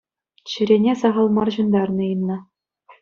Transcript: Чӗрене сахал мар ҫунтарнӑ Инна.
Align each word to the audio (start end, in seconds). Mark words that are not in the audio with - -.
Чӗрене 0.51 0.93
сахал 1.01 1.27
мар 1.35 1.49
ҫунтарнӑ 1.59 2.03
Инна. 2.13 2.37